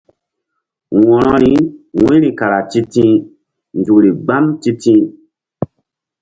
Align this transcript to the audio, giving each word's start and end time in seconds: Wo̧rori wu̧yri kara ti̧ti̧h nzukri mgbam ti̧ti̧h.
Wo̧rori 1.07 1.53
wu̧yri 2.01 2.31
kara 2.39 2.59
ti̧ti̧h 2.69 3.13
nzukri 3.77 4.09
mgbam 4.15 4.45
ti̧ti̧h. 4.61 5.05